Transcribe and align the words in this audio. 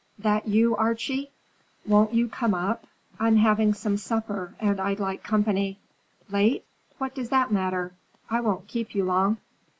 "That 0.17 0.47
you, 0.47 0.75
Archie? 0.75 1.29
Won't 1.85 2.11
you 2.11 2.27
come 2.27 2.55
up? 2.55 2.87
I'm 3.19 3.35
having 3.37 3.75
some 3.75 3.97
supper 3.97 4.55
and 4.59 4.79
I'd 4.79 4.99
like 4.99 5.21
company. 5.21 5.77
Late? 6.31 6.65
What 6.97 7.13
does 7.13 7.29
that 7.29 7.51
matter? 7.51 7.93
I 8.27 8.41
won't 8.41 8.67
keep 8.67 8.95
you 8.95 9.05
long." 9.05 9.37